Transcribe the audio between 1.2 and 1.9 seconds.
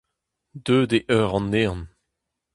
an ehan.